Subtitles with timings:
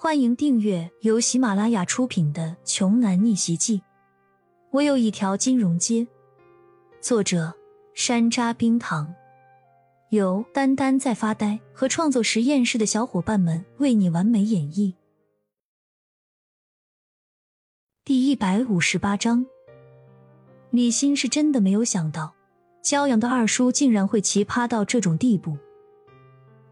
[0.00, 3.78] 欢迎订阅由喜马拉雅出品的《穷男逆袭记》。
[4.70, 6.06] 我有一条金融街。
[7.00, 7.52] 作者：
[7.94, 9.12] 山楂冰糖，
[10.10, 14.94] 由丹丹在发呆和创作实验室的小伙伴们为你完美演绎。
[18.04, 19.44] 第一百五十八章，
[20.70, 22.32] 李欣是真的没有想到，
[22.84, 25.58] 骄阳的二叔竟然会奇葩到这种地步。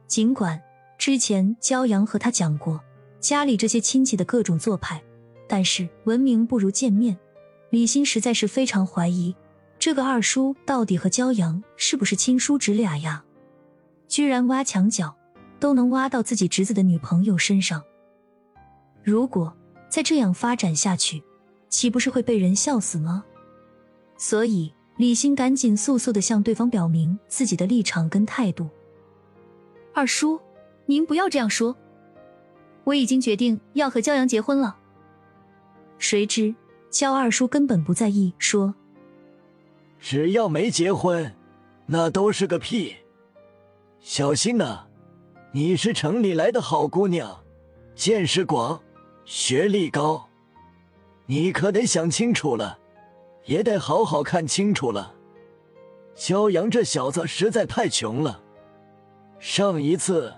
[0.07, 0.63] 尽管
[0.97, 2.81] 之前骄阳和他讲过。
[3.21, 5.03] 家里这些亲戚的各种做派，
[5.49, 7.19] 但是闻名不如见面。
[7.71, 9.35] 李欣实在是非常怀疑，
[9.79, 13.25] 这个二叔到底和焦阳是不是亲叔侄俩呀？
[14.07, 15.17] 居然挖墙脚
[15.59, 17.83] 都能挖到自己侄子的女朋友身上。
[19.03, 19.53] 如果
[19.89, 21.23] 再这样发展下去，
[21.69, 23.25] 岂不是会被人笑死吗？
[24.17, 28.69] 所以李欣赶紧速速的向对方表明自己的立场跟态度。
[29.93, 30.41] 二叔，
[30.87, 31.77] 您不要这样说。
[32.87, 34.77] 我已经决定要和焦阳结婚了。
[35.99, 36.55] 谁知
[36.89, 38.77] 焦二叔根本不在意，说
[39.99, 41.35] ：“只要没结婚，
[41.87, 42.95] 那都是个屁。
[43.99, 44.87] 小心呐，
[45.51, 47.43] 你是城里来的好姑娘，
[47.97, 48.81] 见识广，
[49.25, 50.29] 学历高，
[51.27, 52.79] 你可得想清楚了，
[53.47, 55.13] 也得好好看清楚了。
[56.15, 58.41] 焦阳这小子实在太穷了，
[59.41, 60.33] 上一次。”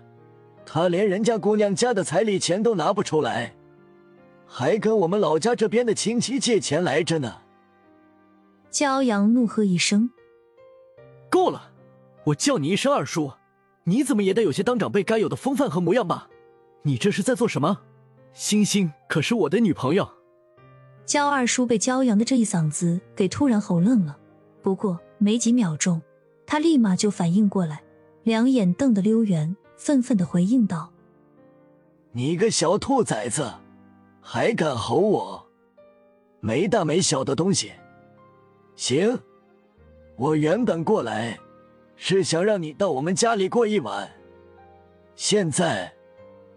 [0.71, 3.55] 他连人家姑娘家的彩礼钱都拿不出来，
[4.47, 7.39] 还跟我们老家这边的亲戚借钱来着呢。
[8.71, 10.11] 骄阳怒喝一声
[11.31, 11.71] ：“够了！
[12.25, 13.33] 我叫你一声二叔，
[13.85, 16.29] 你怎么也得有些当长辈该有的风范和模样吧？
[16.83, 17.81] 你这是在做什么？
[18.35, 20.07] 星星可是我的女朋友。”
[21.07, 24.19] 焦二叔被骄阳的这一嗓子给突然吼愣了，
[24.61, 26.03] 不过没几秒钟，
[26.45, 27.83] 他立马就反应过来，
[28.25, 29.57] 两眼瞪得溜圆。
[29.79, 30.91] 愤愤的回应道
[32.13, 33.55] ：“你个小兔崽子，
[34.21, 35.47] 还敢吼我？
[36.41, 37.73] 没大没小的东西！
[38.75, 39.19] 行，
[40.17, 41.39] 我原本过来
[41.97, 44.11] 是想让你到我们家里过一晚，
[45.15, 45.93] 现在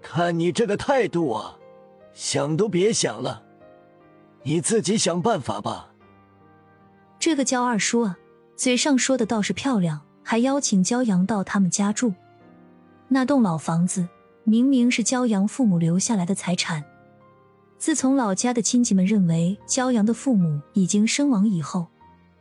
[0.02, 1.58] 看你这个态度啊，
[2.14, 3.44] 想都别想了，
[4.44, 5.94] 你自己想办法吧。”
[7.20, 8.18] 这个焦二叔啊，
[8.56, 12.14] 嘴上说的倒是漂亮，还邀请焦阳到他们家住。
[13.14, 14.08] 那栋老房子
[14.46, 16.82] 明明是焦阳父母留下来的财产，
[17.78, 21.88] 自从老家的亲戚们认为焦阳的父母已经身亡以后，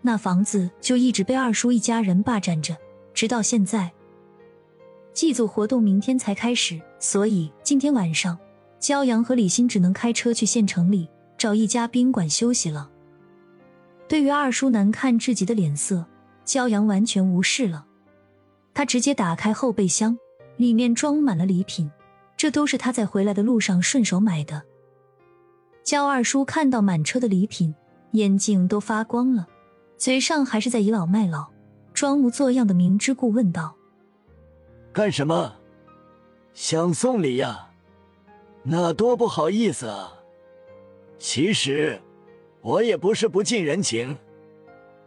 [0.00, 2.76] 那房子就一直被二叔一家人霸占着，
[3.12, 3.90] 直到现在。
[5.12, 8.38] 祭祖活动明天才开始，所以今天晚上
[8.78, 12.88] 焦阳和李欣只能开车去县城里找一家宾馆休息了。
[14.06, 16.06] 对于二叔难看至极的脸色，
[16.44, 17.86] 焦阳完全无视了，
[18.72, 20.16] 他直接打开后备箱。
[20.60, 21.90] 里面装满了礼品，
[22.36, 24.62] 这都是他在回来的路上顺手买的。
[25.82, 27.74] 焦二叔看到满车的礼品，
[28.10, 29.48] 眼睛都发光了，
[29.96, 31.46] 嘴上还是在倚老卖老，
[31.94, 33.74] 装模作样的明知故问道
[34.92, 35.50] ：“干什么？
[36.52, 37.70] 想送礼呀？
[38.62, 40.12] 那多不好意思啊！
[41.16, 41.98] 其实
[42.60, 44.14] 我也不是不近人情，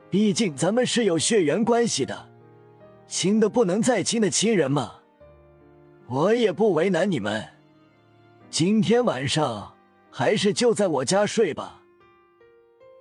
[0.10, 2.28] 毕竟咱们是有血缘关系的，
[3.08, 4.96] 亲的不能再亲的亲人嘛。”
[6.14, 7.44] 我也不为难你们，
[8.52, 9.74] 今天晚上
[10.12, 11.82] 还是就在我家睡吧。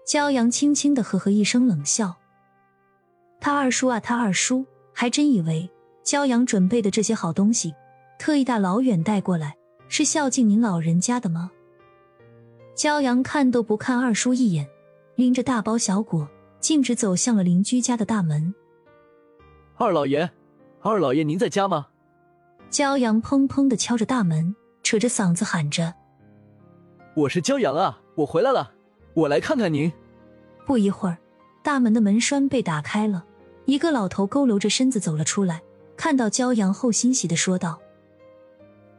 [0.07, 2.17] 骄阳轻轻的呵呵一声冷笑，
[3.39, 4.65] 他二叔啊，他二叔
[4.95, 5.69] 还真以为
[6.03, 7.75] 骄阳准备的这些好东西，
[8.19, 9.59] 特意大老远带过来，
[9.89, 11.51] 是孝敬您老人家的吗？
[12.75, 14.67] 骄阳看都不看二叔一眼，
[15.17, 16.27] 拎着大包小裹，
[16.61, 18.55] 径直走向了邻居家的大门。
[19.77, 20.31] 二老爷，
[20.81, 21.89] 二老爷，您在家吗？
[22.73, 25.93] 骄阳砰砰的敲着大门，扯着嗓子喊着
[27.15, 28.73] ：“我是骄阳啊，我回来了，
[29.13, 29.93] 我来看看您。”
[30.65, 31.19] 不一会儿，
[31.63, 33.27] 大门的门栓被打开了，
[33.67, 35.63] 一个老头佝偻着身子走了出来，
[35.99, 37.79] 看到骄阳后欣喜的说道：“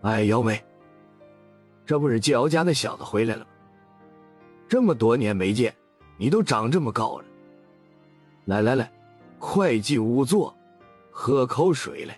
[0.03, 0.63] 哎，幺妹，
[1.83, 3.47] 这不是焦家那小子回来了吗？
[4.67, 5.73] 这么多年没见，
[6.19, 7.25] 你都长这么高了。
[8.45, 8.91] 来来来，
[9.39, 10.55] 快进屋坐，
[11.09, 12.15] 喝口水来。”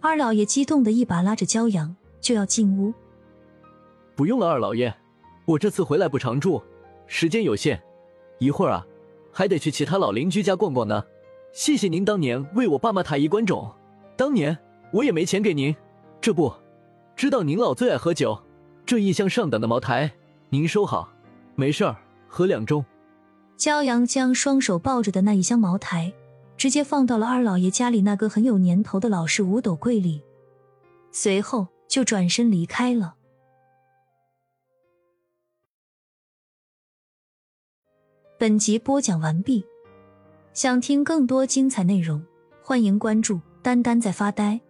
[0.00, 2.92] 二老爷激动的一把拉着骄阳就要进屋。
[4.14, 4.94] 不用了，二老爷，
[5.44, 6.62] 我这次回来不常住，
[7.06, 7.82] 时间有限，
[8.38, 8.86] 一会儿啊，
[9.32, 11.04] 还得去其他老邻居家逛逛呢。
[11.52, 13.72] 谢谢您当年为我爸妈抬衣观种，
[14.16, 14.56] 当年
[14.92, 15.74] 我也没钱给您，
[16.20, 16.52] 这不，
[17.14, 18.38] 知道您老最爱喝酒，
[18.84, 20.12] 这一箱上等的茅台
[20.50, 21.08] 您收好，
[21.54, 21.96] 没事儿
[22.28, 22.84] 喝两盅。
[23.58, 26.12] 骄阳将双手抱着的那一箱茅台。
[26.56, 30.22] 直接放到了二老爷家里那个很有年头的老式五斗柜里，
[31.10, 33.14] 随后就转身离开了。
[38.38, 39.64] 本集播讲完毕，
[40.52, 42.24] 想听更多精彩内容，
[42.62, 44.60] 欢迎关注“丹丹在发呆”。